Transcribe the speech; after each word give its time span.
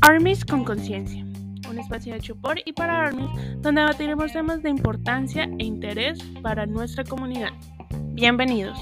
Armies 0.00 0.44
con 0.44 0.64
conciencia. 0.64 1.24
Un 1.68 1.78
espacio 1.78 2.14
hecho 2.14 2.36
por 2.36 2.58
y 2.64 2.72
para 2.72 3.06
Armies 3.06 3.28
donde 3.60 3.80
debatiremos 3.80 4.32
temas 4.32 4.62
de 4.62 4.70
importancia 4.70 5.50
e 5.58 5.64
interés 5.64 6.22
para 6.42 6.64
nuestra 6.64 7.04
comunidad. 7.04 7.50
Bienvenidos. 8.12 8.78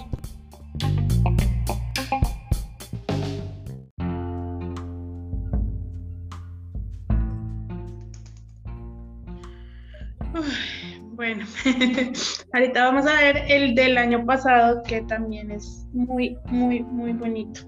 Bueno, 11.65 12.13
ahorita 12.53 12.85
vamos 12.85 13.07
a 13.07 13.15
ver 13.21 13.45
el 13.49 13.75
del 13.75 13.99
año 13.99 14.25
pasado 14.25 14.83
que 14.83 15.03
también 15.03 15.51
es 15.51 15.87
muy, 15.93 16.37
muy, 16.47 16.83
muy 16.83 17.13
bonito. 17.13 17.61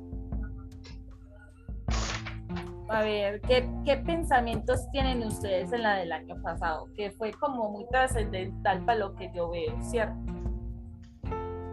A 2.89 3.03
ver, 3.03 3.41
¿qué, 3.43 3.69
¿qué, 3.85 3.97
pensamientos 3.97 4.89
tienen 4.93 5.23
ustedes 5.25 5.73
en 5.73 5.83
la 5.83 5.97
del 5.97 6.13
año 6.13 6.41
pasado? 6.41 6.89
Que 6.97 7.11
fue 7.11 7.33
como 7.33 7.71
muy 7.71 7.87
trascendental 7.89 8.85
para 8.85 8.99
lo 8.99 9.15
que 9.17 9.31
yo 9.35 9.51
veo, 9.51 9.77
¿cierto? 9.83 10.15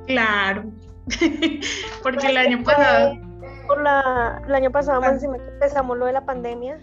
Claro, 0.08 0.72
porque 2.04 2.28
el 2.28 2.38
año 2.38 2.64
pasado... 2.64 3.16
Por 3.68 3.82
la, 3.82 4.42
el 4.46 4.56
año 4.56 4.72
pasado 4.72 5.00
más 5.02 5.14
encima 5.14 5.38
que 5.38 5.48
empezamos 5.48 5.98
lo 5.98 6.06
de 6.06 6.14
la 6.14 6.26
pandemia. 6.26 6.80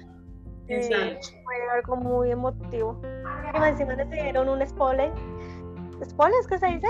Exacto. 0.69 1.29
fue 1.45 1.55
algo 1.75 1.97
muy 1.97 2.31
emotivo. 2.31 3.01
Más 3.53 3.71
encima 3.73 3.97
nos 3.97 4.11
dieron 4.11 4.49
un 4.49 4.67
spoiler. 4.67 5.11
¿Spoiler 6.05 6.39
es 6.41 6.47
que 6.47 6.59
se 6.59 6.67
dice? 6.67 6.87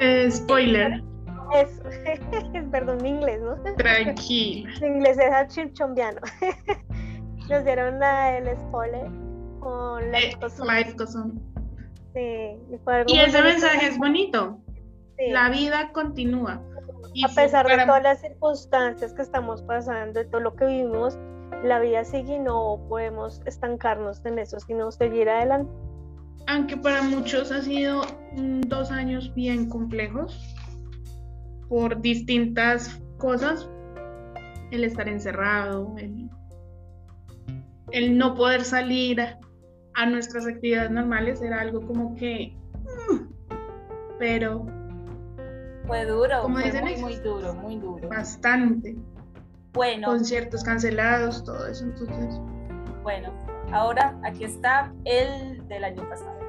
Eh, 0.00 0.30
spoiler. 0.30 1.02
Perdón, 2.70 2.98
mi 3.02 3.08
inglés, 3.10 3.40
¿no? 3.42 3.56
Tranquila. 3.76 4.70
Mi 4.80 4.86
inglés 4.86 5.18
es 5.18 5.48
chilchombiano. 5.54 6.20
Nos 7.48 7.64
dieron 7.64 7.98
la, 7.98 8.38
el 8.38 8.56
spoiler 8.56 9.06
con 9.58 10.10
la 10.12 10.20
eh, 10.20 10.36
goes 10.40 11.16
on. 11.16 11.40
Sí, 12.14 12.20
y, 12.20 13.12
y 13.14 13.18
ese 13.18 13.42
mensaje 13.42 13.88
es 13.88 13.98
bonito. 13.98 14.60
Sí. 15.18 15.30
La 15.30 15.48
vida 15.50 15.90
continúa. 15.92 16.62
Y 17.12 17.24
a 17.24 17.28
pesar 17.28 17.64
para- 17.66 17.78
de 17.78 17.86
todas 17.86 18.02
las 18.04 18.20
circunstancias 18.20 19.12
que 19.12 19.22
estamos 19.22 19.62
pasando, 19.62 20.20
de 20.20 20.26
todo 20.26 20.40
lo 20.40 20.54
que 20.54 20.64
vivimos, 20.66 21.18
la 21.62 21.78
vida 21.80 22.04
sigue 22.04 22.36
y 22.36 22.38
no 22.38 22.80
podemos 22.88 23.40
estancarnos 23.46 24.24
en 24.24 24.38
eso, 24.38 24.58
sino 24.60 24.90
seguir 24.90 25.28
adelante. 25.28 25.70
Aunque 26.46 26.76
para 26.76 27.02
muchos 27.02 27.52
ha 27.52 27.62
sido 27.62 28.02
dos 28.66 28.90
años 28.90 29.32
bien 29.34 29.68
complejos 29.68 30.38
por 31.68 32.00
distintas 32.00 33.00
cosas, 33.18 33.68
el 34.70 34.84
estar 34.84 35.08
encerrado, 35.08 35.94
el, 35.98 36.28
el 37.92 38.16
no 38.18 38.34
poder 38.34 38.64
salir 38.64 39.20
a, 39.20 39.38
a 39.94 40.06
nuestras 40.06 40.46
actividades 40.46 40.90
normales 40.90 41.42
era 41.42 41.60
algo 41.60 41.86
como 41.86 42.14
que... 42.16 42.56
Pero 44.18 44.66
Fue 45.86 46.04
duro, 46.04 46.42
Como 46.42 46.56
fue 46.56 46.64
dicen 46.64 46.82
muy, 46.82 46.90
ellos. 46.92 47.02
muy 47.02 47.16
duro, 47.16 47.54
muy 47.54 47.76
duro. 47.76 48.08
bastante. 48.08 48.96
Bueno, 49.72 50.08
Conciertos 50.08 50.64
cancelados, 50.64 51.44
todo 51.44 51.66
eso. 51.66 51.84
Entonces, 51.84 52.40
bueno, 53.02 53.32
ahora 53.72 54.18
aquí 54.24 54.44
está 54.44 54.92
el 55.04 55.66
del 55.68 55.84
año 55.84 56.08
pasado. 56.08 56.40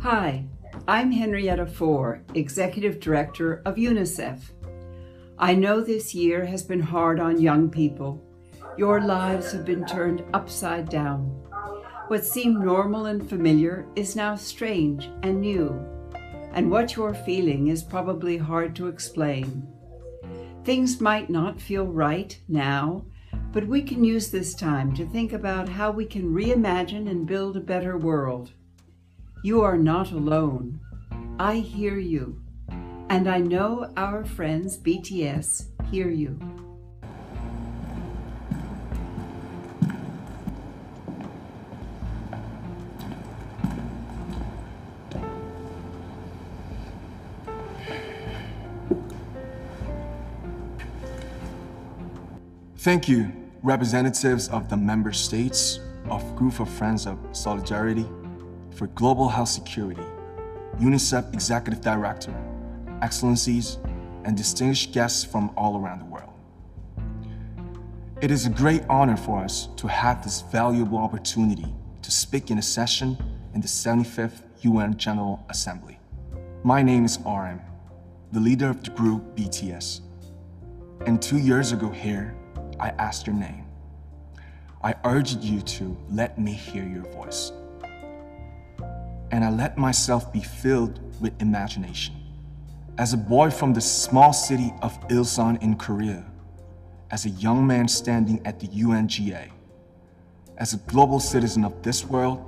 Hi, 0.00 0.48
I'm 0.86 1.10
Henrietta 1.10 1.66
Four, 1.66 2.22
Executive 2.34 3.00
Director 3.00 3.60
of 3.66 3.74
UNICEF. 3.76 4.38
I 5.36 5.54
know 5.54 5.80
this 5.80 6.14
year 6.14 6.46
has 6.46 6.62
been 6.62 6.80
hard 6.80 7.20
on 7.20 7.40
young 7.40 7.68
people. 7.68 8.22
Your 8.78 9.00
lives 9.00 9.52
have 9.52 9.64
been 9.64 9.84
turned 9.84 10.24
upside 10.32 10.88
down. 10.88 11.47
What 12.08 12.24
seemed 12.24 12.64
normal 12.64 13.04
and 13.04 13.28
familiar 13.28 13.84
is 13.94 14.16
now 14.16 14.34
strange 14.34 15.10
and 15.22 15.42
new, 15.42 15.78
and 16.54 16.70
what 16.70 16.96
you're 16.96 17.12
feeling 17.12 17.66
is 17.68 17.82
probably 17.82 18.38
hard 18.38 18.74
to 18.76 18.86
explain. 18.86 19.68
Things 20.64 21.02
might 21.02 21.28
not 21.28 21.60
feel 21.60 21.84
right 21.84 22.40
now, 22.48 23.04
but 23.52 23.66
we 23.66 23.82
can 23.82 24.04
use 24.04 24.30
this 24.30 24.54
time 24.54 24.94
to 24.94 25.06
think 25.06 25.34
about 25.34 25.68
how 25.68 25.90
we 25.90 26.06
can 26.06 26.32
reimagine 26.32 27.10
and 27.10 27.26
build 27.26 27.58
a 27.58 27.60
better 27.60 27.98
world. 27.98 28.52
You 29.44 29.60
are 29.60 29.76
not 29.76 30.10
alone. 30.10 30.80
I 31.38 31.56
hear 31.56 31.98
you. 31.98 32.40
And 33.10 33.28
I 33.28 33.36
know 33.38 33.92
our 33.98 34.24
friends 34.24 34.78
BTS 34.78 35.66
hear 35.90 36.08
you. 36.08 36.38
Thank 52.78 53.08
you, 53.08 53.32
representatives 53.64 54.48
of 54.50 54.68
the 54.68 54.76
member 54.76 55.12
states 55.12 55.80
of 56.08 56.36
Group 56.36 56.60
of 56.60 56.68
Friends 56.68 57.08
of 57.08 57.18
Solidarity 57.32 58.06
for 58.70 58.86
Global 58.86 59.28
Health 59.28 59.48
Security, 59.48 60.04
UNICEF 60.78 61.34
Executive 61.34 61.80
Director, 61.80 62.32
Excellencies, 63.02 63.78
and 64.22 64.36
distinguished 64.36 64.92
guests 64.92 65.24
from 65.24 65.50
all 65.56 65.76
around 65.76 65.98
the 65.98 66.04
world. 66.04 66.30
It 68.20 68.30
is 68.30 68.46
a 68.46 68.50
great 68.50 68.84
honor 68.88 69.16
for 69.16 69.42
us 69.42 69.70
to 69.78 69.88
have 69.88 70.22
this 70.22 70.42
valuable 70.42 70.98
opportunity 70.98 71.74
to 72.02 72.10
speak 72.12 72.52
in 72.52 72.58
a 72.58 72.62
session 72.62 73.18
in 73.54 73.60
the 73.60 73.66
75th 73.66 74.42
UN 74.60 74.96
General 74.96 75.44
Assembly. 75.50 75.98
My 76.62 76.82
name 76.82 77.04
is 77.04 77.18
RM, 77.26 77.60
the 78.30 78.38
leader 78.38 78.70
of 78.70 78.84
the 78.84 78.90
group 78.90 79.36
BTS. 79.36 80.02
And 81.06 81.20
two 81.20 81.38
years 81.38 81.72
ago 81.72 81.90
here, 81.90 82.36
I 82.80 82.90
asked 82.90 83.26
your 83.26 83.36
name. 83.36 83.64
I 84.82 84.94
urged 85.04 85.42
you 85.42 85.60
to 85.60 85.96
let 86.10 86.38
me 86.38 86.52
hear 86.52 86.86
your 86.86 87.02
voice. 87.12 87.52
And 89.30 89.44
I 89.44 89.50
let 89.50 89.76
myself 89.76 90.32
be 90.32 90.40
filled 90.40 91.00
with 91.20 91.40
imagination. 91.42 92.14
As 92.96 93.12
a 93.12 93.16
boy 93.16 93.50
from 93.50 93.72
the 93.72 93.80
small 93.80 94.32
city 94.32 94.72
of 94.82 94.98
Ilsan 95.08 95.62
in 95.62 95.76
Korea, 95.76 96.24
as 97.10 97.26
a 97.26 97.30
young 97.30 97.66
man 97.66 97.88
standing 97.88 98.40
at 98.46 98.60
the 98.60 98.68
UNGA, 98.68 99.48
as 100.58 100.74
a 100.74 100.78
global 100.78 101.20
citizen 101.20 101.64
of 101.64 101.82
this 101.82 102.04
world, 102.04 102.44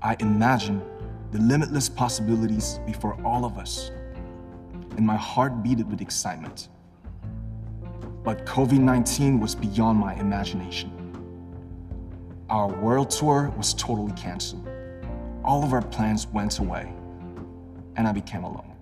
I 0.00 0.16
imagine 0.20 0.82
the 1.30 1.38
limitless 1.38 1.88
possibilities 1.88 2.80
before 2.86 3.18
all 3.24 3.44
of 3.44 3.58
us. 3.58 3.90
And 4.96 5.06
my 5.06 5.16
heart 5.16 5.62
beat 5.62 5.78
with 5.86 6.00
excitement 6.00 6.68
But 8.23 8.45
COVID 8.45 8.79
19 8.79 9.39
was 9.39 9.55
beyond 9.55 9.99
my 9.99 10.13
imagination. 10.15 10.91
Our 12.49 12.67
world 12.67 13.09
tour 13.09 13.51
was 13.57 13.73
totally 13.73 14.13
canceled. 14.13 14.67
All 15.43 15.63
of 15.63 15.73
our 15.73 15.81
plans 15.81 16.27
went 16.33 16.59
away, 16.59 16.91
and 17.95 18.07
I 18.07 18.11
became 18.11 18.43
alone. 18.43 18.73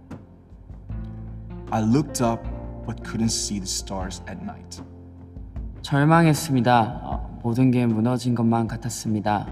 I 1.72 1.81
looked 1.81 2.22
up 2.22 2.46
but 2.85 3.03
couldn't 3.03 3.29
see 3.29 3.59
the 3.59 3.66
stars 3.68 4.22
at 4.28 4.41
night. 4.44 4.81
절망했습니다. 5.81 7.01
어, 7.03 7.40
모든 7.44 7.70
게 7.72 7.85
무너진 7.85 8.34
것만 8.35 8.67
같았습니다. 8.67 9.47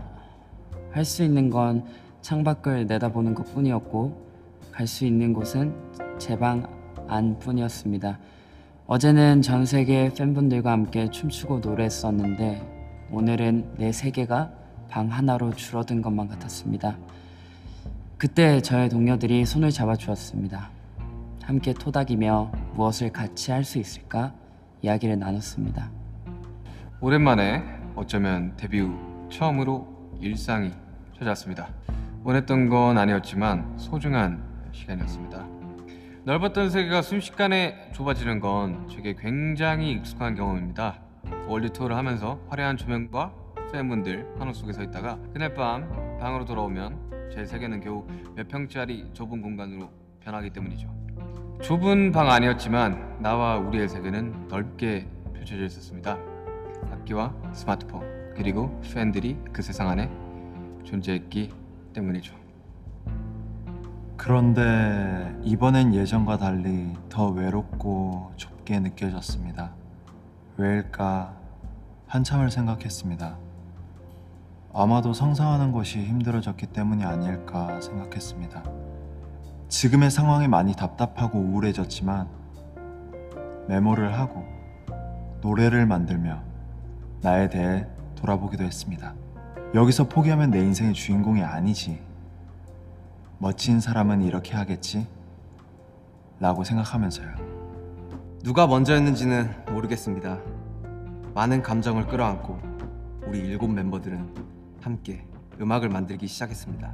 할 0.92 1.06
수 1.06 1.24
있는 1.24 1.50
건 1.50 1.86
창밖을 2.22 2.88
내다보는 2.88 3.34
것 3.36 3.54
뿐이었고, 3.54 4.24
갈 4.72 4.88
수 4.88 5.06
있는 5.06 5.34
곳은 5.34 5.76
제 6.20 6.36
방 6.38 6.66
안뿐이었습니다. 7.08 8.18
어제는 8.91 9.43
전 9.43 9.67
세계 9.67 10.11
팬분들과 10.15 10.73
함께 10.73 11.11
춤추고 11.11 11.59
노래했었는데, 11.59 13.07
오늘은 13.11 13.75
내 13.77 13.93
세계가 13.93 14.51
방 14.89 15.13
하나로 15.13 15.53
줄어든 15.53 16.01
것만 16.01 16.27
같았습니다. 16.29 16.97
그때 18.17 18.63
저의 18.63 18.89
동료들이 18.89 19.45
손을 19.45 19.71
잡아 19.73 19.95
주었습니다. 19.95 20.71
함께 21.43 21.75
토닥이며 21.75 22.51
무엇을 22.77 23.13
같이 23.13 23.53
할 23.53 23.63
수 23.63 23.79
있을까 23.79 24.33
이야기를 24.81 25.19
나눴습니다. 25.19 25.91
오랜만에 27.03 27.63
어쩌면 27.95 28.57
데뷔 28.57 28.81
후 28.81 28.97
처음으로 29.31 29.87
일상이 30.19 30.73
찾아왔습니다. 31.19 31.69
원했던 32.25 32.71
건 32.71 32.97
아니었지만 32.97 33.75
소중한 33.77 34.43
시간이었습니다. 34.73 35.58
넓었던 36.25 36.71
세계가 36.71 37.03
순식간에 37.03 37.91
좁아지는 37.93 38.41
건 38.41 38.89
제게 38.89 39.15
굉장히 39.15 39.93
익숙한 39.93 40.35
경험입니다. 40.35 41.01
월드 41.47 41.73
투어를 41.73 41.97
하면서 41.97 42.41
화려한 42.49 42.77
조명과 42.77 43.33
팬분들 43.73 44.35
환호 44.39 44.53
속에 44.53 44.73
서 44.73 44.83
있다가 44.83 45.19
그날 45.33 45.55
밤 45.55 45.89
방으로 46.19 46.45
돌아오면 46.45 47.31
제 47.33 47.45
세계는 47.45 47.81
겨우 47.81 48.07
몇 48.35 48.49
평짜리 48.49 49.09
좁은 49.13 49.41
공간으로 49.41 49.91
변하기 50.21 50.51
때문이죠. 50.51 50.89
좁은 51.63 52.13
방 52.13 52.31
안이었지만 52.31 53.21
나와 53.21 53.57
우리의 53.57 53.89
세계는 53.89 54.49
넓게 54.49 55.07
펼쳐져 55.35 55.65
있었습니다. 55.65 56.19
악기와 56.91 57.35
스마트폰 57.53 58.35
그리고 58.35 58.81
팬들이 58.95 59.37
그 59.53 59.63
세상 59.63 59.89
안에 59.89 60.11
존재했기 60.85 61.53
때문이죠. 61.93 62.48
그런데 64.19 65.33
이번엔 65.45 65.95
예전과 65.95 66.39
달리 66.39 66.93
더 67.09 67.29
외롭고 67.29 68.33
좁게 68.37 68.81
느껴졌습니다. 68.81 69.71
왜일까 70.57 71.33
한참을 72.09 72.51
생각했습니다. 72.51 73.39
아마도 74.75 75.13
상상하는 75.13 75.71
것이 75.71 76.01
힘들어졌기 76.03 76.67
때문이 76.67 77.05
아닐까 77.05 77.81
생각했습니다. 77.81 78.65
지금의 79.69 80.11
상황이 80.11 80.49
많이 80.49 80.75
답답하고 80.75 81.39
우울해졌지만 81.39 82.29
메모를 83.69 84.19
하고 84.19 84.45
노래를 85.43 85.87
만들며 85.87 86.43
나에 87.23 87.49
대해 87.49 87.87
돌아보기도 88.17 88.65
했습니다. 88.65 89.15
여기서 89.75 90.09
포기하면 90.09 90.51
내 90.51 90.59
인생의 90.59 90.95
주인공이 90.95 91.41
아니지. 91.45 92.08
멋진 93.41 93.79
사람은 93.81 94.23
이렇게 94.23 94.57
하겠지? 94.57 95.07
라고 96.41 96.65
생각하면서요. 96.65 97.37
누가 98.43 98.67
먼저였는지는 98.67 99.67
모르겠습니다. 99.67 100.41
많은 101.35 101.63
감정을 101.63 102.09
끌어안고 102.09 102.59
우리 103.29 103.39
일곱 103.39 103.69
멤버들은 103.69 104.35
함께 104.81 105.25
음악을 105.61 105.89
만들기 105.89 106.27
시작했습니다. 106.27 106.93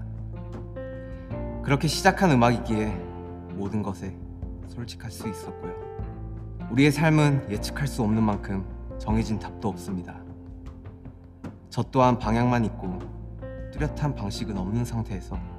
그렇게 1.63 1.89
시작한 1.89 2.31
음악이기에 2.33 2.89
모든 3.55 3.83
것에 3.83 4.15
솔직할 4.69 5.11
수 5.11 5.27
있었고요. 5.27 5.73
우리의 6.71 6.93
삶은 6.93 7.47
예측할 7.49 7.87
수 7.87 8.03
없는 8.03 8.23
만큼 8.23 8.67
정해진 8.99 9.39
답도 9.39 9.67
없습니다. 9.69 10.21
저 11.71 11.83
또한 11.85 12.19
방향만 12.19 12.67
있고 12.67 12.99
뚜렷한 13.73 14.15
방식은 14.15 14.59
없는 14.59 14.85
상태에서 14.85 15.54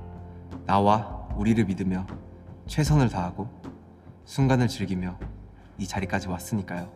나와 0.66 1.28
우리를 1.36 1.64
믿으며 1.66 2.08
최선을 2.68 3.10
다하고 3.10 3.50
순간을 4.26 4.68
즐기며 4.68 5.18
이 5.78 5.86
자리까지 5.88 6.28
왔으니까요. 6.28 6.92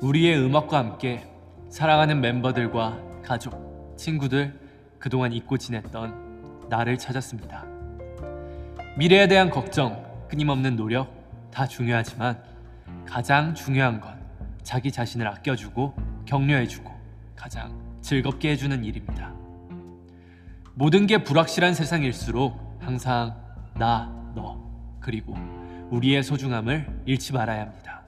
우리의 0.00 0.38
음악과 0.38 0.78
함께 0.78 1.28
사랑하는 1.68 2.20
멤버들과 2.20 2.98
가족, 3.22 3.94
친구들 3.96 4.58
그동안 4.98 5.32
잊고 5.32 5.58
지냈던 5.58 6.66
나를 6.68 6.98
찾았습니다. 6.98 7.64
미래에 8.96 9.28
대한 9.28 9.50
걱정, 9.50 10.04
끊임없는 10.28 10.76
노력 10.76 11.12
다 11.50 11.66
중요하지만 11.66 12.42
가장 13.06 13.54
중요한 13.54 14.00
건 14.00 14.18
자기 14.62 14.90
자신을 14.90 15.28
아껴주고 15.28 15.94
격려해주고 16.26 16.90
가장 17.36 17.76
즐겁게 18.00 18.50
해주는 18.50 18.84
일입니다. 18.84 19.33
모든 20.76 21.06
게 21.06 21.22
불확실한 21.22 21.74
세상일수록 21.74 22.78
항상 22.80 23.36
나, 23.78 24.12
너, 24.34 24.60
그리고 24.98 25.36
우리의 25.90 26.24
소중함을 26.24 27.02
잃지 27.06 27.32
말아야 27.32 27.62
합니다. 27.62 28.02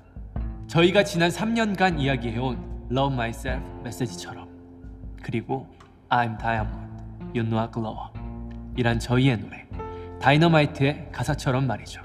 저희가 0.67 1.05
지난 1.05 1.31
3년간 1.31 2.01
이야기해온 2.01 2.89
Love 2.91 3.15
Myself 3.15 3.65
메시지처럼 3.85 4.49
그리고 5.23 5.69
I'm 6.09 6.37
Diamond, 6.39 7.05
You 7.39 7.49
Know 7.49 7.71
Glow 7.71 7.97
이란 8.77 8.99
저희의 8.99 9.39
노래 9.39 9.65
다이너마이트의 10.21 11.11
가사처럼 11.13 11.69
말이죠. 11.69 12.03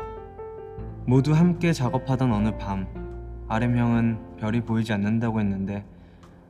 모두 1.07 1.33
함께 1.33 1.73
작업하던 1.73 2.31
어느 2.31 2.55
밤 2.57 2.85
아렘 3.49 3.75
형은 3.77 4.37
별이 4.37 4.61
보이지 4.61 4.93
않는다고 4.93 5.39
했는데 5.39 5.83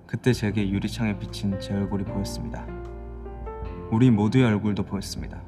그때 0.06 0.34
제게 0.34 0.70
유리창에 0.70 1.18
비친 1.18 1.58
제 1.62 1.74
얼굴이 1.74 2.04
보였습니다. 2.04 2.81
우리 3.92 4.10
모두의 4.10 4.46
얼굴도 4.46 4.84
보였습니다. 4.84 5.42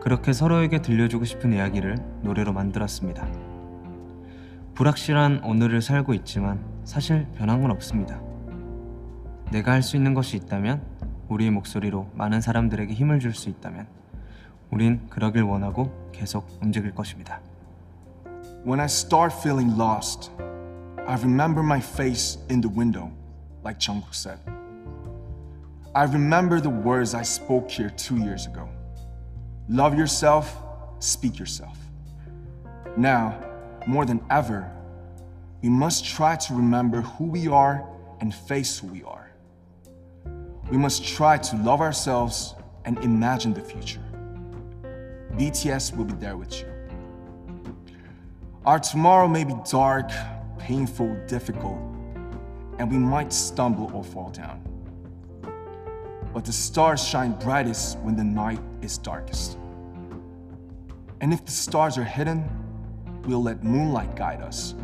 그렇게 0.00 0.32
서로에게 0.32 0.80
들려주고 0.80 1.24
싶은 1.26 1.52
이야기를 1.52 1.96
노래로 2.22 2.52
만들었습니다. 2.54 3.28
불확실한 4.74 5.42
오늘을 5.44 5.82
살고 5.82 6.14
있지만 6.14 6.64
사실 6.84 7.26
변한 7.36 7.60
건 7.60 7.70
없습니다. 7.72 8.20
내가 9.50 9.72
할 9.72 9.82
수 9.82 9.96
있는 9.96 10.14
것이 10.14 10.36
있다면 10.36 10.82
우리의 11.28 11.50
목소리로 11.50 12.10
많은 12.14 12.40
사람들에게 12.40 12.94
힘을 12.94 13.20
줄 13.20 13.34
수 13.34 13.50
있다면 13.50 13.86
우린 14.70 15.06
그러길 15.10 15.42
원하고 15.42 16.10
계속 16.12 16.46
움직일 16.62 16.94
것입니다. 16.94 17.40
When 18.64 18.80
I 18.80 18.86
start 18.86 19.34
feeling 19.38 19.78
lost, 19.78 20.30
I 21.06 21.16
remember 21.16 21.62
my 21.64 21.80
face 21.80 22.38
in 22.50 22.60
the 22.60 22.74
window, 22.74 23.10
like 23.64 23.78
Jungkook 23.78 24.14
said. 24.14 24.57
I 25.98 26.04
remember 26.04 26.60
the 26.60 26.70
words 26.70 27.12
I 27.12 27.22
spoke 27.22 27.68
here 27.68 27.90
two 27.90 28.18
years 28.18 28.46
ago. 28.46 28.68
Love 29.68 29.98
yourself, 29.98 30.62
speak 31.00 31.40
yourself. 31.40 31.76
Now, 32.96 33.36
more 33.84 34.06
than 34.06 34.20
ever, 34.30 34.70
we 35.60 35.68
must 35.68 36.04
try 36.04 36.36
to 36.36 36.54
remember 36.54 37.00
who 37.00 37.24
we 37.24 37.48
are 37.48 37.84
and 38.20 38.32
face 38.32 38.78
who 38.78 38.86
we 38.86 39.02
are. 39.02 39.32
We 40.70 40.76
must 40.76 41.04
try 41.04 41.36
to 41.36 41.56
love 41.56 41.80
ourselves 41.80 42.54
and 42.84 42.96
imagine 42.98 43.52
the 43.52 43.60
future. 43.60 44.04
BTS 45.32 45.96
will 45.96 46.04
be 46.04 46.14
there 46.14 46.36
with 46.36 46.60
you. 46.60 46.68
Our 48.64 48.78
tomorrow 48.78 49.26
may 49.26 49.42
be 49.42 49.54
dark, 49.68 50.12
painful, 50.60 51.12
difficult, 51.26 51.80
and 52.78 52.88
we 52.88 52.98
might 52.98 53.32
stumble 53.32 53.90
or 53.92 54.04
fall 54.04 54.30
down. 54.30 54.62
But 56.38 56.44
the 56.44 56.52
stars 56.52 57.02
shine 57.04 57.32
brightest 57.32 57.98
when 57.98 58.14
the 58.14 58.22
night 58.22 58.60
is 58.80 58.96
darkest. 58.96 59.58
And 61.20 61.32
if 61.32 61.44
the 61.44 61.50
stars 61.50 61.98
are 61.98 62.04
hidden, 62.04 62.48
we'll 63.24 63.42
let 63.42 63.64
moonlight 63.64 64.14
guide 64.14 64.40
us. 64.40 64.76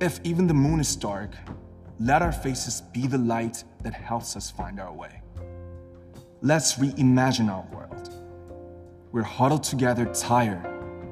If 0.00 0.18
even 0.24 0.48
the 0.48 0.52
moon 0.52 0.80
is 0.80 0.96
dark, 0.96 1.30
let 2.00 2.22
our 2.22 2.32
faces 2.32 2.80
be 2.92 3.06
the 3.06 3.18
light 3.18 3.62
that 3.84 3.94
helps 3.94 4.34
us 4.34 4.50
find 4.50 4.80
our 4.80 4.92
way. 4.92 5.22
Let's 6.42 6.74
reimagine 6.74 7.48
our 7.48 7.64
world. 7.72 8.12
We're 9.12 9.22
huddled 9.22 9.62
together, 9.62 10.06
tired, 10.06 10.66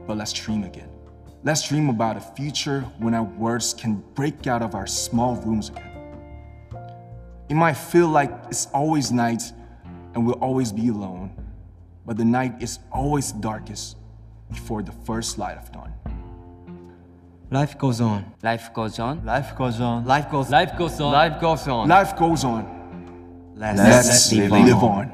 but 0.08 0.16
let's 0.16 0.32
dream 0.32 0.64
again. 0.64 0.90
Let's 1.44 1.68
dream 1.68 1.88
about 1.88 2.16
a 2.16 2.20
future 2.20 2.80
when 2.98 3.14
our 3.14 3.22
words 3.22 3.74
can 3.74 4.02
break 4.14 4.48
out 4.48 4.60
of 4.60 4.74
our 4.74 4.88
small 4.88 5.36
rooms 5.36 5.68
again. 5.68 5.91
It 7.52 7.54
might 7.54 7.76
feel 7.76 8.08
like 8.08 8.32
it's 8.48 8.66
always 8.72 9.12
night 9.12 9.52
and 10.14 10.24
we'll 10.24 10.40
always 10.40 10.72
be 10.72 10.88
alone, 10.88 11.30
but 12.06 12.16
the 12.16 12.24
night 12.24 12.62
is 12.62 12.78
always 12.90 13.30
darkest 13.30 13.98
before 14.50 14.82
the 14.82 14.92
first 15.04 15.36
light 15.36 15.58
of 15.58 15.70
dawn. 15.70 15.92
Life 17.50 17.76
goes 17.76 18.00
on. 18.00 18.24
Life 18.42 18.72
goes 18.72 18.98
on. 18.98 19.22
Life 19.26 19.54
goes 19.54 19.82
on. 19.82 20.06
Life 20.06 20.30
goes 20.30 20.50
on. 20.50 20.50
Life 20.50 20.78
goes 20.78 20.98
on. 20.98 21.12
Life 21.12 21.40
goes 21.42 21.68
on. 21.68 21.88
Life 21.88 22.16
goes 22.16 22.42
on. 22.42 23.52
Let's, 23.54 23.78
Let's 23.78 24.32
live 24.32 24.50
live 24.50 24.82
on. 24.82 25.12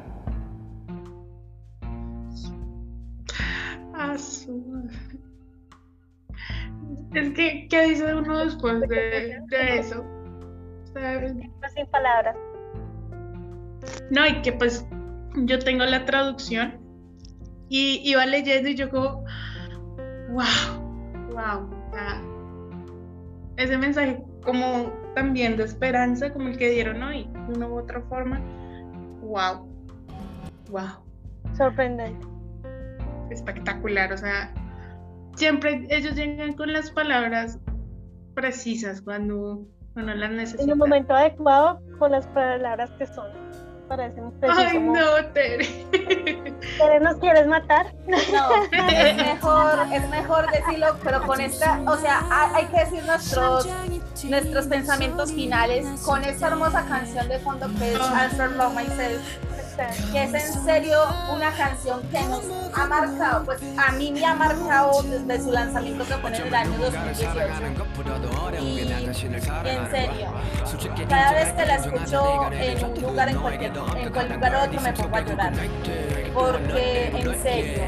on. 1.83 3.93
Ah, 3.97 4.17
su- 4.17 4.89
Es 7.17 7.31
que, 7.31 7.67
¿qué 7.69 7.83
dice 7.89 8.15
uno 8.15 8.45
después 8.45 8.79
de, 8.89 9.41
de 9.49 9.79
eso? 9.81 10.05
Sea, 10.99 11.69
Sin 11.75 11.87
palabras. 11.87 12.37
No, 14.11 14.27
y 14.27 14.43
que 14.43 14.53
pues 14.53 14.87
yo 15.35 15.59
tengo 15.59 15.85
la 15.85 16.05
traducción 16.05 16.79
y 17.69 18.01
iba 18.05 18.25
leyendo 18.27 18.69
y 18.69 18.75
yo 18.75 18.91
como, 18.91 19.25
wow, 20.31 20.45
wow. 21.31 21.71
o 21.71 21.93
sea, 21.93 22.23
ese 23.57 23.77
mensaje 23.77 24.23
como 24.43 24.93
también 25.15 25.57
de 25.57 25.65
esperanza, 25.65 26.33
como 26.33 26.49
el 26.49 26.57
que 26.57 26.71
dieron 26.71 27.03
hoy, 27.03 27.29
de 27.49 27.55
una 27.55 27.69
u 27.69 27.79
otra 27.79 28.01
forma, 28.03 28.41
wow, 29.21 29.69
wow, 30.71 31.05
Sorprendente. 31.57 32.27
espectacular. 33.31 34.13
O 34.13 34.17
sea, 34.17 34.55
siempre 35.37 35.87
ellos 35.91 36.15
llegan 36.15 36.55
con 36.55 36.73
las 36.73 36.91
palabras 36.91 37.59
precisas 38.35 39.03
cuando 39.03 39.67
uno 39.99 40.15
las 40.15 40.31
necesita. 40.31 40.63
En 40.63 40.71
el 40.71 40.77
momento 40.77 41.15
adecuado 41.15 41.81
con 41.99 42.13
las 42.13 42.27
palabras 42.29 42.91
que 42.99 43.07
son. 43.07 43.27
para 43.89 44.07
ese 44.07 44.21
preciso 44.41 44.61
Ay, 44.61 44.79
no, 44.81 45.25
Tere. 45.33 45.67
¿Tere, 45.91 47.01
¿Nos 47.01 47.17
quieres 47.17 47.47
matar? 47.47 47.95
No, 48.07 48.65
es 48.73 49.17
mejor, 49.17 49.79
es 49.93 50.09
mejor 50.11 50.51
decirlo, 50.51 50.97
pero 51.03 51.23
con 51.23 51.41
esta, 51.41 51.81
o 51.87 51.97
sea, 51.97 52.23
hay, 52.31 52.51
hay 52.55 52.67
que 52.67 52.81
decir 52.81 53.05
nuestros, 53.07 53.67
nuestros 54.25 54.67
pensamientos 54.67 55.33
finales 55.33 55.87
con 56.05 56.23
esta 56.23 56.49
hermosa 56.49 56.85
canción 56.87 57.29
de 57.29 57.39
fondo 57.39 57.67
que 57.79 57.95
es 57.95 58.01
Answer 58.01 58.51
Love 58.53 58.75
Myself, 58.75 59.23
que 60.13 60.25
es 60.25 60.35
en 60.35 60.65
serio 60.65 60.99
una 61.33 61.53
canción 61.53 62.03
que 62.11 62.21
nos 62.25 62.43
ha 62.75 62.87
marcado, 62.87 63.45
pues 63.45 63.61
a 63.77 63.93
mí 63.93 64.11
me 64.13 64.25
ha 64.25 64.35
marcado 64.35 65.03
desde 65.03 65.45
su 65.45 65.53
lanzamiento 65.53 66.05
que 66.05 66.15
fue 66.15 66.37
en 66.37 66.47
el 66.47 66.55
año 66.55 66.79
2018. 66.79 67.29
Y 68.61 68.81
en 69.69 69.91
serio, 69.91 70.33
cada 71.09 71.33
vez 71.33 71.53
que 71.53 71.67
la 71.67 71.77
escucho 71.77 72.53
en 72.53 72.85
un 72.85 73.03
lugar, 73.03 73.29
en 73.29 73.39
cualquier, 73.39 73.77
en 73.77 74.11
cualquier 74.11 74.37
lugar 74.37 74.55
otro, 74.67 74.81
me 74.81 74.93
pongo 74.93 75.17
a 75.17 75.21
llorar. 75.21 75.53
Porque 76.35 77.07
en 77.17 77.43
serio, 77.43 77.83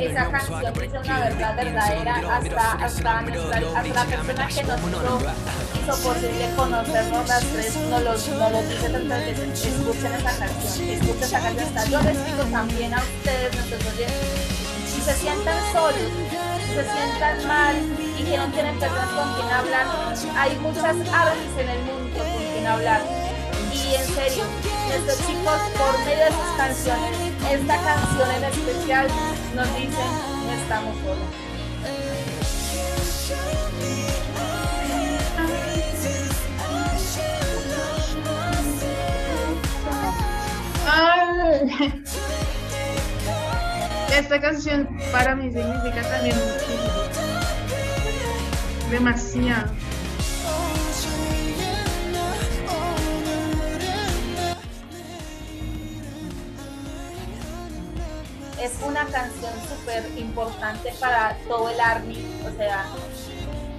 esa 0.00 0.30
canción 0.30 0.72
dice 0.74 0.98
una 0.98 1.20
verdad 1.20 1.56
verdadera 1.56 2.14
hasta, 2.36 2.72
hasta, 2.72 3.22
nuestra, 3.22 3.58
hasta 3.58 3.94
la 3.94 4.04
persona 4.04 4.48
que 4.48 4.62
nos 4.62 4.80
hizo, 4.80 5.69
posible 5.96 6.50
conocernos 6.56 7.28
las 7.28 7.44
tres, 7.44 7.76
nos 7.90 8.02
lo, 8.02 8.12
nos 8.12 8.52
lo 8.52 8.62
dice 8.62 8.88
tantas 8.90 9.26
veces, 9.26 9.64
escuchen 9.64 10.12
esa 10.12 10.38
canción, 10.38 10.88
escuchen 10.88 11.22
esa 11.22 11.40
canción. 11.40 11.68
Hasta 11.68 11.84
yo 11.90 12.00
les 12.02 12.26
digo 12.26 12.42
también 12.50 12.94
a 12.94 12.98
ustedes, 12.98 13.54
nuestros 13.54 13.94
oyentes, 13.94 14.60
si 14.92 15.00
se 15.00 15.14
sientan 15.14 15.72
solos, 15.72 16.10
si 16.66 16.74
se 16.74 16.84
sientan 16.84 17.46
mal 17.46 17.76
y 18.18 18.22
que 18.22 18.36
no 18.36 18.46
tienen 18.52 18.78
personas 18.78 19.08
con 19.08 19.34
quien 19.34 19.48
hablar, 19.50 19.86
hay 20.36 20.56
muchas 20.56 20.84
artes 20.84 21.52
en 21.58 21.68
el 21.68 21.78
mundo 21.82 22.18
con 22.18 22.52
quien 22.52 22.66
hablar. 22.66 23.02
Y 23.72 23.94
en 23.94 24.06
serio, 24.06 24.44
nuestros 24.88 25.18
chicos, 25.26 25.60
por 25.78 25.98
medio 26.04 26.24
de 26.24 26.30
sus 26.30 26.56
canciones, 26.56 27.16
esta 27.50 27.76
canción 27.82 28.30
en 28.36 28.44
especial 28.44 29.06
nos 29.54 29.66
dicen, 29.76 30.10
no 30.46 30.52
estamos 30.52 30.94
solos. 31.02 31.50
Esta 44.16 44.40
canción 44.40 44.88
para 45.12 45.36
mí 45.36 45.52
significa 45.52 46.00
también 46.02 46.36
muchísimo. 46.36 46.80
Demasiado. 48.90 49.70
es 58.62 58.72
una 58.86 59.06
canción 59.06 59.52
súper 59.68 60.04
importante 60.18 60.92
para 61.00 61.36
todo 61.48 61.70
el 61.70 61.80
Army, 61.80 62.22
o 62.46 62.50
sea, 62.56 62.84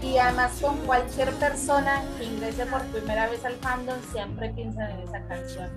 y 0.02 0.18
además 0.18 0.52
con 0.60 0.78
cualquier 0.80 1.32
persona 1.36 2.04
que 2.18 2.26
ingrese 2.26 2.66
por 2.66 2.82
primera 2.88 3.30
vez 3.30 3.46
al 3.46 3.54
fandom 3.58 3.98
siempre 4.12 4.50
piensan 4.50 4.90
en 4.92 5.00
esa 5.02 5.22
canción. 5.28 5.70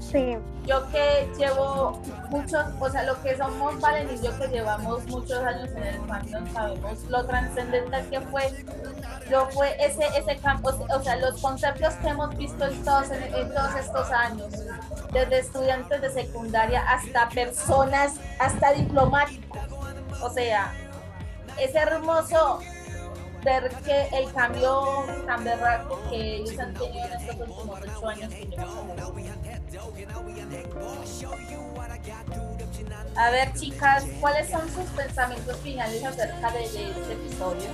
Sí. 0.00 0.36
Yo 0.66 0.88
que 0.90 1.30
llevo 1.38 2.00
muchos, 2.30 2.64
o 2.80 2.90
sea, 2.90 3.04
lo 3.04 3.20
que 3.22 3.36
somos 3.36 3.80
Valen 3.80 4.08
y 4.12 4.24
yo 4.24 4.36
que 4.38 4.48
llevamos 4.48 5.06
muchos 5.06 5.38
años 5.38 5.70
en 5.70 5.84
el 5.84 6.00
fandom 6.00 6.52
sabemos 6.52 7.04
lo 7.04 7.24
trascendental 7.24 8.10
que 8.10 8.20
fue, 8.20 8.64
lo 9.30 9.48
fue 9.50 9.76
ese, 9.78 10.04
ese 10.18 10.36
campo, 10.38 10.70
o 10.70 11.02
sea, 11.02 11.16
los 11.16 11.40
conceptos 11.40 11.94
que 11.94 12.08
hemos 12.08 12.36
visto 12.36 12.66
en 12.66 12.84
todos, 12.84 13.10
en, 13.10 13.22
en 13.22 13.54
todos 13.54 13.74
estos 13.76 14.10
años, 14.10 14.52
desde 15.12 15.38
estudiantes 15.38 16.00
de 16.02 16.10
secundaria 16.10 16.82
hasta 16.88 17.28
personas, 17.28 18.14
hasta 18.40 18.72
diplomáticos, 18.72 19.60
o 20.22 20.30
sea, 20.30 20.72
es 21.58 21.74
hermoso 21.74 22.60
ver 23.44 23.70
que 23.84 24.08
el 24.12 24.32
cambio 24.32 25.04
tan 25.26 25.44
berraco 25.44 25.98
que 26.10 26.36
ellos 26.36 26.58
han 26.58 26.74
tenido 26.74 27.06
en 27.06 27.12
estos 27.12 27.48
últimos 27.48 27.80
ocho 27.80 28.08
años 28.08 28.34
que 28.34 28.50
A 33.16 33.30
ver, 33.30 33.52
chicas, 33.54 34.04
¿cuáles 34.20 34.48
son 34.50 34.68
sus 34.70 34.84
pensamientos 34.90 35.56
finales 35.58 36.04
acerca 36.04 36.50
de, 36.52 36.64
este 36.64 37.12
episodio? 37.12 37.68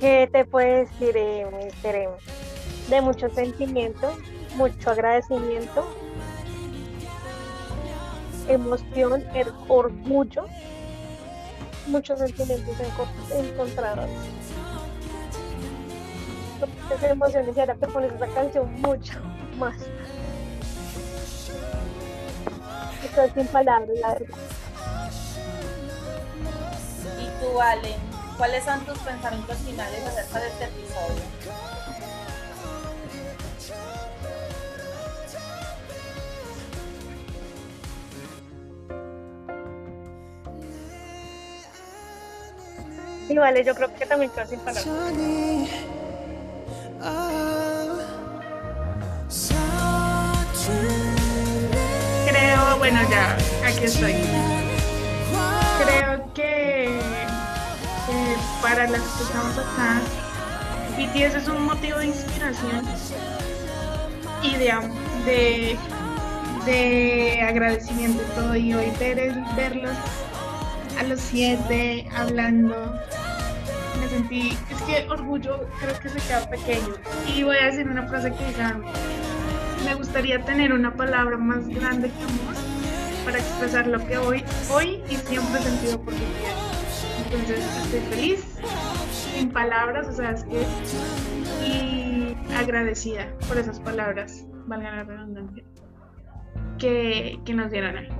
¿Qué 0.00 0.28
te 0.32 0.44
puedo 0.44 0.78
decir, 0.84 1.16
eh, 1.16 1.70
Tere? 1.82 2.08
De 2.88 3.00
mucho 3.00 3.28
sentimiento, 3.30 4.16
mucho 4.56 4.90
agradecimiento, 4.90 5.84
emoción, 8.48 9.22
er- 9.34 9.52
orgullo, 9.68 10.46
muchos 11.86 12.18
sentimientos 12.18 12.74
enco- 12.78 13.08
encontrados. 13.44 14.08
Muchas 16.88 17.10
emociones 17.10 17.56
y 17.56 17.60
ahora 17.60 17.74
te 17.74 17.86
pones 17.86 18.12
esa 18.12 18.26
canción 18.28 18.72
mucho 18.80 19.14
más. 19.58 19.76
Estoy 23.04 23.30
sin 23.34 23.46
palabras. 23.48 23.88
Y 27.18 27.24
tú, 27.44 27.52
Valen, 27.54 27.94
¿cuáles 28.36 28.64
son 28.64 28.80
tus 28.84 28.98
pensamientos 28.98 29.56
finales 29.58 30.06
acerca 30.06 30.38
de 30.40 30.48
este 30.48 30.64
episodio? 30.64 31.22
Y 43.30 43.38
vale, 43.38 43.62
yo 43.64 43.76
creo 43.76 43.94
que 43.94 44.04
también 44.06 44.32
quedo 44.32 44.44
sin 44.44 44.58
palabras. 44.58 44.92
Creo, 52.28 52.78
bueno, 52.78 52.98
ya, 53.08 53.36
aquí 53.64 53.84
estoy. 53.84 54.16
Creo 55.84 56.34
que, 56.34 56.98
para 58.60 58.88
las 58.88 59.00
que 59.00 59.22
estamos 59.22 59.58
acá, 59.58 60.00
BTS 60.96 61.36
es 61.36 61.48
un 61.48 61.66
motivo 61.66 61.98
de 61.98 62.06
inspiración 62.08 62.84
y 64.42 64.56
de, 64.56 64.74
de, 65.24 65.78
de 66.66 67.42
agradecimiento 67.42 68.20
y 68.20 68.34
todo. 68.34 68.56
Y 68.56 68.74
hoy 68.74 68.92
ver, 68.98 69.32
verlos 69.54 69.96
a 70.98 71.04
los 71.04 71.20
siete 71.20 72.06
hablando, 72.14 73.00
es 74.28 74.82
que 74.82 75.06
orgullo 75.08 75.66
creo 75.80 75.98
que 76.00 76.08
se 76.08 76.18
queda 76.26 76.48
pequeño. 76.48 76.94
Y 77.34 77.42
voy 77.42 77.56
a 77.56 77.66
decir 77.66 77.88
una 77.88 78.06
frase 78.06 78.32
que 78.32 78.44
dijeron, 78.46 78.84
me 79.84 79.94
gustaría 79.94 80.44
tener 80.44 80.72
una 80.72 80.94
palabra 80.94 81.36
más 81.36 81.66
grande 81.68 82.10
que 82.10 82.24
amor 82.24 82.54
para 83.24 83.38
expresar 83.38 83.86
lo 83.86 84.04
que 84.06 84.18
hoy, 84.18 84.44
hoy 84.70 85.02
y 85.08 85.16
siempre 85.16 85.60
he 85.60 85.62
sentido 85.62 86.00
por 86.02 86.14
mi 86.14 86.20
vida. 86.20 86.54
Entonces 87.24 87.64
estoy 87.84 88.00
feliz, 88.00 88.58
sin 89.34 89.50
palabras, 89.50 90.08
o 90.08 90.12
sea, 90.12 90.32
es 90.32 90.44
que 90.44 90.66
y 91.64 92.36
agradecida 92.54 93.28
por 93.48 93.58
esas 93.58 93.80
palabras, 93.80 94.46
valga 94.66 94.90
la 94.90 95.04
redundancia, 95.04 95.64
que, 96.78 97.38
que 97.44 97.54
nos 97.54 97.70
dieron 97.70 97.96
hoy. 97.96 98.19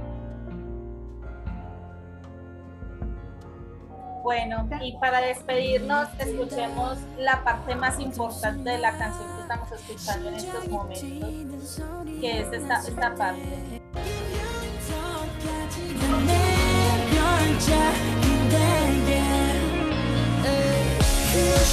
Bueno, 4.23 4.69
y 4.81 4.97
para 4.99 5.21
despedirnos, 5.21 6.09
escuchemos 6.19 6.99
la 7.19 7.43
parte 7.43 7.75
más 7.75 7.99
importante 7.99 8.71
de 8.71 8.79
la 8.79 8.97
canción 8.97 9.35
que 9.35 9.43
estamos 9.43 9.73
escuchando 9.73 10.29
en 10.29 10.35
estos 10.37 10.69
momentos, 10.69 11.83
que 12.21 12.41
es 12.41 12.53
esta, 12.53 12.81
esta 12.81 13.15
parte. 13.15 13.81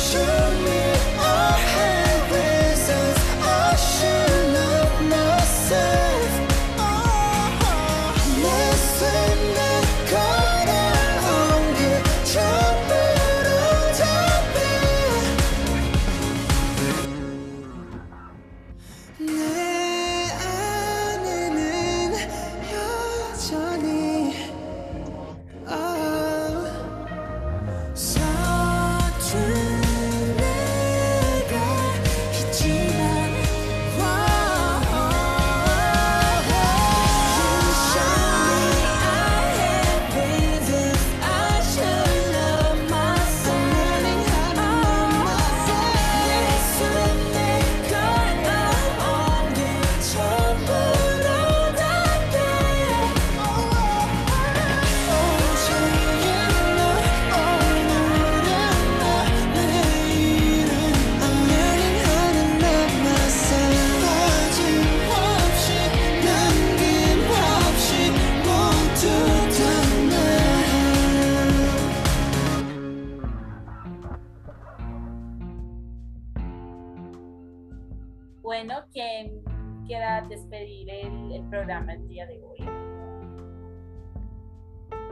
내 0.08 0.47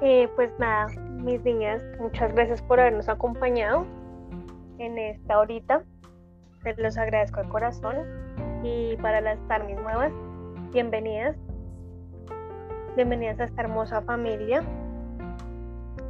Eh, 0.07 0.29
pues 0.35 0.51
nada, 0.59 0.85
mis 1.23 1.43
niñas, 1.43 1.83
muchas 1.99 2.31
gracias 2.35 2.61
por 2.61 2.79
habernos 2.79 3.09
acompañado 3.09 3.87
en 4.77 4.99
esta 4.99 5.39
horita. 5.39 5.81
Les 6.63 6.77
los 6.77 6.95
agradezco 6.95 7.41
de 7.41 7.49
corazón. 7.49 7.95
Y 8.61 8.97
para 8.97 9.19
las 9.19 9.39
Tarmis 9.47 9.77
nuevas, 9.81 10.11
bienvenidas. 10.71 11.35
Bienvenidas 12.95 13.39
a 13.39 13.45
esta 13.45 13.63
hermosa 13.63 13.99
familia. 14.03 14.61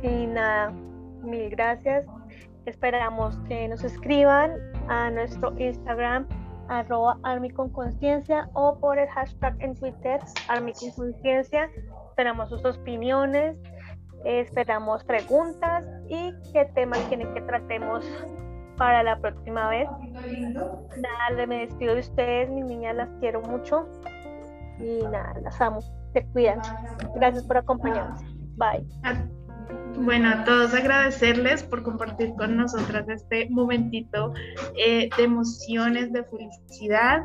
Y 0.01 0.27
nada, 0.27 0.71
mil 1.23 1.49
gracias. 1.51 2.05
Esperamos 2.65 3.37
que 3.47 3.69
nos 3.69 3.81
escriban 3.85 4.51
a 4.89 5.09
nuestro 5.09 5.57
Instagram 5.57 6.27
arroba 6.67 7.17
Army 7.23 7.49
con 7.49 7.69
conciencia 7.69 8.49
o 8.55 8.77
por 8.77 8.99
el 8.99 9.07
hashtag 9.07 9.55
en 9.59 9.73
Twitter 9.75 10.19
Army 10.49 10.73
con 10.73 10.91
conciencia. 10.91 11.69
Esperamos 12.09 12.49
sus 12.49 12.65
opiniones, 12.65 13.57
esperamos 14.23 15.03
preguntas 15.03 15.85
y 16.07 16.33
qué 16.51 16.65
temas 16.73 16.99
quieren 17.09 17.33
que 17.33 17.41
tratemos 17.41 18.05
para 18.77 19.03
la 19.03 19.19
próxima 19.19 19.69
vez. 19.69 19.87
Nada, 20.55 21.45
me 21.47 21.65
despido 21.65 21.93
de 21.95 22.01
ustedes, 22.01 22.49
mis 22.49 22.65
niñas 22.65 22.95
las 22.95 23.09
quiero 23.19 23.41
mucho 23.41 23.87
y 24.79 25.03
nada, 25.03 25.33
las 25.41 25.59
amo. 25.61 25.79
Se 26.13 26.25
cuidan. 26.27 26.61
Gracias 27.15 27.43
por 27.45 27.57
acompañarnos. 27.57 28.21
Bye. 28.55 28.85
Bueno, 29.97 30.29
a 30.29 30.43
todos 30.43 30.73
agradecerles 30.73 31.63
por 31.63 31.83
compartir 31.83 32.33
con 32.35 32.57
nosotras 32.57 33.07
este 33.07 33.47
momentito 33.49 34.33
eh, 34.77 35.09
de 35.15 35.23
emociones, 35.23 36.11
de 36.11 36.23
felicidad. 36.25 37.23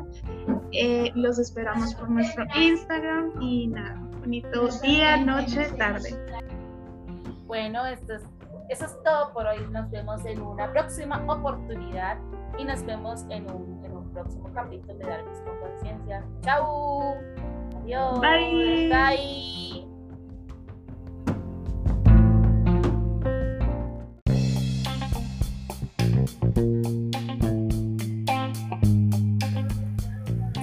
Eh, 0.71 1.11
los 1.15 1.37
esperamos 1.37 1.93
por 1.95 2.09
nuestro 2.09 2.45
Instagram 2.55 3.41
y 3.41 3.67
nada, 3.67 4.01
bonito 4.19 4.69
día, 4.81 5.17
noche, 5.17 5.65
tarde. 5.77 6.17
Bueno, 7.51 7.85
esto 7.85 8.13
es, 8.13 8.23
eso 8.69 8.85
es 8.85 9.03
todo 9.03 9.33
por 9.33 9.45
hoy. 9.45 9.67
Nos 9.71 9.91
vemos 9.91 10.25
en 10.25 10.41
una 10.41 10.71
próxima 10.71 11.21
oportunidad 11.27 12.17
y 12.57 12.63
nos 12.63 12.81
vemos 12.85 13.25
en 13.27 13.51
un, 13.51 13.81
próximo 14.13 14.49
capítulo 14.53 14.93
de 14.93 15.05
Darvis 15.05 15.37
con 15.41 15.59
Conciencia. 15.59 16.23
¡Chao! 16.43 17.15
Adiós. 17.81 18.21
Bye. 18.21 19.85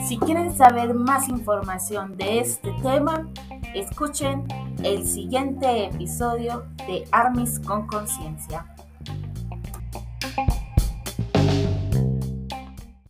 Si 0.07 0.17
quieren 0.21 0.57
saber 0.57 0.95
más 0.95 1.29
información 1.29 2.17
de 2.17 2.41
este 2.41 2.73
tema, 2.83 3.27
escuchen 3.81 4.45
el 4.83 5.07
siguiente 5.07 5.87
episodio 5.87 6.67
de 6.87 7.05
Armis 7.13 7.61
con 7.61 7.87
Conciencia. 7.87 8.67